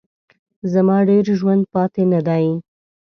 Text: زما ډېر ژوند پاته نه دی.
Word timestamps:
زما 0.73 0.97
ډېر 1.09 1.25
ژوند 1.39 1.63
پاته 1.73 2.03
نه 2.13 2.21
دی. 2.27 2.45